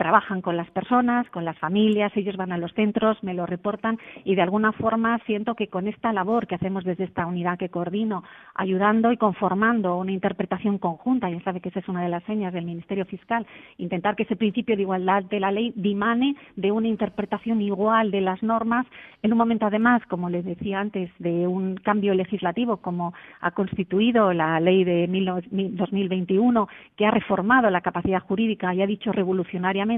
trabajan 0.01 0.41
con 0.41 0.57
las 0.57 0.67
personas, 0.71 1.29
con 1.29 1.45
las 1.45 1.59
familias, 1.59 2.11
ellos 2.15 2.35
van 2.35 2.51
a 2.51 2.57
los 2.57 2.73
centros, 2.73 3.21
me 3.21 3.35
lo 3.35 3.45
reportan 3.45 3.99
y 4.23 4.33
de 4.33 4.41
alguna 4.41 4.71
forma 4.71 5.19
siento 5.27 5.53
que 5.53 5.67
con 5.67 5.87
esta 5.87 6.11
labor 6.11 6.47
que 6.47 6.55
hacemos 6.55 6.83
desde 6.83 7.03
esta 7.03 7.27
unidad 7.27 7.59
que 7.59 7.69
coordino, 7.69 8.23
ayudando 8.55 9.11
y 9.11 9.17
conformando 9.17 9.95
una 9.97 10.11
interpretación 10.11 10.79
conjunta, 10.79 11.29
ya 11.29 11.39
sabe 11.41 11.59
que 11.59 11.69
esa 11.69 11.81
es 11.81 11.87
una 11.87 12.01
de 12.01 12.09
las 12.09 12.23
señas 12.23 12.51
del 12.51 12.65
Ministerio 12.65 13.05
Fiscal, 13.05 13.45
intentar 13.77 14.15
que 14.15 14.23
ese 14.23 14.35
principio 14.35 14.75
de 14.75 14.81
igualdad 14.81 15.21
de 15.25 15.39
la 15.39 15.51
ley 15.51 15.71
dimane 15.75 16.35
de 16.55 16.71
una 16.71 16.87
interpretación 16.87 17.61
igual 17.61 18.09
de 18.09 18.21
las 18.21 18.41
normas 18.41 18.87
en 19.21 19.31
un 19.31 19.37
momento 19.37 19.67
además, 19.67 20.01
como 20.07 20.31
les 20.31 20.43
decía 20.43 20.79
antes, 20.79 21.11
de 21.19 21.45
un 21.45 21.75
cambio 21.75 22.15
legislativo 22.15 22.77
como 22.77 23.13
ha 23.39 23.51
constituido 23.51 24.33
la 24.33 24.59
ley 24.59 24.83
de 24.83 25.07
2021 25.51 26.67
que 26.97 27.05
ha 27.05 27.11
reformado 27.11 27.69
la 27.69 27.81
capacidad 27.81 28.19
jurídica 28.19 28.73
y 28.73 28.81
ha 28.81 28.87
dicho 28.87 29.11
revolucionariamente 29.11 29.90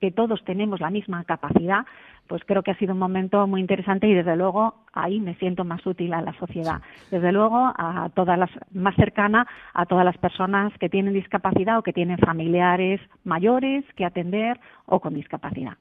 que 0.00 0.10
todos 0.10 0.42
tenemos 0.44 0.80
la 0.80 0.90
misma 0.90 1.24
capacidad, 1.24 1.84
pues 2.26 2.42
creo 2.46 2.62
que 2.62 2.70
ha 2.70 2.78
sido 2.78 2.92
un 2.92 2.98
momento 2.98 3.46
muy 3.46 3.60
interesante 3.60 4.06
y 4.06 4.14
desde 4.14 4.36
luego 4.36 4.74
ahí 4.92 5.18
me 5.18 5.34
siento 5.36 5.64
más 5.64 5.84
útil 5.86 6.12
a 6.12 6.22
la 6.22 6.38
sociedad. 6.38 6.82
Desde 7.10 7.32
luego 7.32 7.72
a 7.76 8.10
todas 8.14 8.38
las 8.38 8.50
más 8.72 8.94
cercana 8.96 9.46
a 9.74 9.86
todas 9.86 10.04
las 10.04 10.18
personas 10.18 10.72
que 10.78 10.88
tienen 10.88 11.14
discapacidad 11.14 11.78
o 11.78 11.82
que 11.82 11.92
tienen 11.92 12.18
familiares 12.18 13.00
mayores 13.24 13.84
que 13.96 14.04
atender 14.04 14.60
o 14.86 15.00
con 15.00 15.14
discapacidad. 15.14 15.76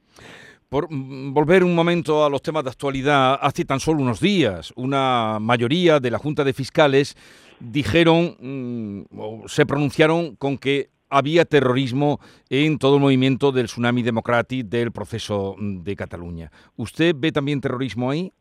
Por 0.70 0.92
mm, 0.92 1.34
volver 1.34 1.64
un 1.64 1.76
momento 1.76 2.26
a 2.26 2.30
los 2.30 2.42
temas 2.42 2.64
de 2.64 2.70
actualidad, 2.70 3.40
hace 3.42 3.66
tan 3.66 3.80
solo 3.80 4.02
unos 4.02 4.20
días 4.20 4.74
una 4.76 5.38
mayoría 5.40 6.00
de 6.00 6.12
la 6.12 6.18
Junta 6.18 6.44
de 6.44 6.54
Fiscales 6.54 7.16
dijeron 7.60 8.36
mm, 8.40 9.18
o 9.18 9.48
se 9.48 9.66
pronunciaron 9.66 10.36
con 10.36 10.58
que 10.58 10.90
había 11.10 11.46
terrorismo 11.46 12.20
en 12.50 12.78
todo 12.78 12.96
el 12.96 13.02
movimiento 13.02 13.52
del 13.52 13.66
tsunami 13.66 14.04
democrático 14.04 14.70
del 14.70 14.92
proceso 14.92 15.56
de 15.60 15.96
Cataluña. 15.96 16.52
¿Usted 16.76 17.16
ve 17.18 17.32
también 17.32 17.62
terrorismo 17.62 18.12
ahí? 18.12 18.32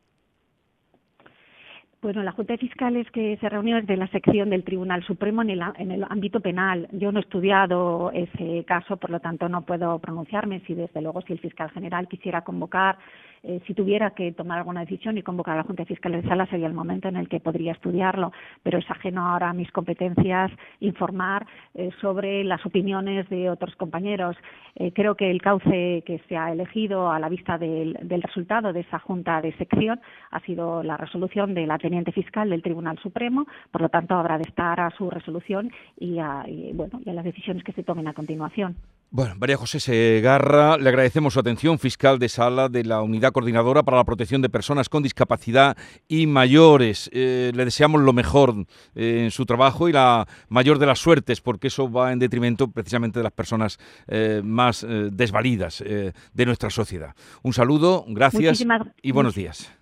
Bueno, 2.02 2.23
la 2.23 2.30
Junta 2.30 2.52
de 2.52 2.58
Fiscales 2.58 3.11
que 3.11 3.37
se 3.38 3.49
reunió 3.49 3.78
es 3.78 3.87
de 3.87 3.96
la 3.96 4.06
sección 4.08 4.50
del 4.50 4.62
Tribunal 4.62 5.02
Supremo 5.04 5.42
en 5.42 5.50
el, 5.50 5.61
en 5.76 5.90
el, 5.90 6.04
ámbito 6.04 6.40
penal. 6.40 6.87
Yo 6.92 7.11
no 7.11 7.18
he 7.18 7.23
estudiado 7.23 8.12
ese 8.12 8.64
caso, 8.64 8.96
por 8.96 9.11
lo 9.11 9.18
tanto 9.18 9.49
no 9.49 9.62
puedo 9.62 9.99
pronunciarme 9.99 10.61
si 10.66 10.75
desde 10.75 11.00
luego 11.00 11.23
si 11.23 11.32
el 11.32 11.40
fiscal 11.40 11.70
general 11.70 12.06
quisiera 12.06 12.42
convocar 12.42 12.99
eh, 13.42 13.60
si 13.66 13.74
tuviera 13.74 14.10
que 14.10 14.32
tomar 14.32 14.58
alguna 14.58 14.80
decisión 14.80 15.18
y 15.18 15.22
convocar 15.22 15.54
a 15.54 15.58
la 15.58 15.62
Junta 15.64 15.82
de 15.82 15.88
Fiscales 15.88 16.22
de 16.22 16.28
Sala 16.28 16.46
sería 16.46 16.66
el 16.66 16.74
momento 16.74 17.08
en 17.08 17.16
el 17.16 17.28
que 17.28 17.40
podría 17.40 17.72
estudiarlo, 17.72 18.32
pero 18.62 18.78
es 18.78 18.90
ajeno 18.90 19.26
ahora 19.26 19.50
a 19.50 19.52
mis 19.52 19.70
competencias 19.70 20.50
informar 20.80 21.46
eh, 21.74 21.90
sobre 22.00 22.44
las 22.44 22.64
opiniones 22.66 23.28
de 23.28 23.50
otros 23.50 23.74
compañeros. 23.76 24.36
Eh, 24.74 24.92
creo 24.92 25.14
que 25.14 25.30
el 25.30 25.40
cauce 25.40 26.02
que 26.04 26.20
se 26.28 26.36
ha 26.36 26.52
elegido 26.52 27.10
a 27.10 27.18
la 27.18 27.28
vista 27.28 27.58
del, 27.58 27.98
del, 28.02 28.22
resultado 28.22 28.72
de 28.72 28.80
esa 28.80 28.98
Junta 28.98 29.40
de 29.40 29.52
Sección 29.56 30.00
ha 30.30 30.40
sido 30.40 30.82
la 30.82 30.96
resolución 30.96 31.54
de 31.54 31.66
la 31.66 31.78
teniente 31.78 32.12
fiscal 32.12 32.50
del 32.50 32.62
Tribunal 32.62 32.98
Supremo, 32.98 33.46
por 33.70 33.80
lo 33.80 33.88
tanto 33.88 34.14
habrá 34.14 34.38
de 34.38 34.44
estar 34.44 34.80
a 34.80 34.90
su 34.90 35.10
resolución 35.10 35.70
y 35.98 36.18
a, 36.18 36.44
y, 36.46 36.72
bueno, 36.72 37.00
y 37.04 37.10
a 37.10 37.14
las 37.14 37.24
decisiones 37.24 37.64
que 37.64 37.72
se 37.72 37.82
tomen 37.82 38.08
a 38.08 38.14
continuación. 38.14 38.76
Bueno, 39.10 39.34
María 39.38 39.56
José 39.56 39.78
Segarra, 39.78 40.76
le 40.78 40.88
agradecemos 40.88 41.34
su 41.34 41.40
atención, 41.40 41.78
fiscal 41.78 42.18
de 42.18 42.28
sala 42.28 42.68
de 42.68 42.84
la 42.84 43.02
Unidad 43.02 43.32
Coordinadora 43.32 43.84
para 43.84 43.98
la 43.98 44.04
Protección 44.04 44.42
de 44.42 44.48
Personas 44.48 44.88
con 44.88 45.02
Discapacidad 45.02 45.76
y 46.08 46.26
Mayores. 46.26 47.08
Eh, 47.12 47.52
le 47.54 47.64
deseamos 47.64 48.02
lo 48.02 48.12
mejor 48.12 48.54
eh, 48.96 49.22
en 49.25 49.30
su 49.30 49.46
trabajo 49.46 49.88
y 49.88 49.92
la 49.92 50.26
mayor 50.48 50.78
de 50.80 50.86
las 50.86 50.98
suertes, 50.98 51.40
porque 51.40 51.68
eso 51.68 51.90
va 51.90 52.12
en 52.12 52.18
detrimento 52.18 52.68
precisamente 52.68 53.20
de 53.20 53.22
las 53.22 53.32
personas 53.32 53.78
eh, 54.08 54.42
más 54.44 54.84
desvalidas 55.12 55.82
de 55.86 56.46
nuestra 56.46 56.70
sociedad. 56.70 57.14
Un 57.42 57.52
saludo, 57.52 58.04
gracias 58.08 58.60
Muchísimas, 58.60 58.88
y 59.02 59.12
buenos 59.12 59.34
días. 59.34 59.72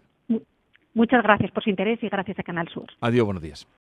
Muchas 0.93 1.23
gracias 1.23 1.51
por 1.51 1.65
su 1.65 1.71
interés 1.71 1.99
y 2.03 2.09
gracias 2.09 2.39
a 2.39 2.43
Canal 2.43 2.69
Sur. 2.69 2.87
Adiós, 3.01 3.25
buenos 3.25 3.43
días. 3.43 3.67